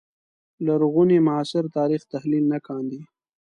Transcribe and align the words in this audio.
لرغوني 0.65 1.17
معاصر 1.27 1.63
تاریخ 1.77 2.01
تحلیل 2.13 2.43
نه 2.53 2.59
کاندي 2.67 2.99